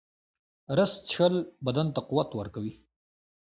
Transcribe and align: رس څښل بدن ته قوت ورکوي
رس 0.77 0.91
څښل 1.07 1.35
بدن 1.65 1.87
ته 1.95 1.99
قوت 2.09 2.29
ورکوي 2.35 2.73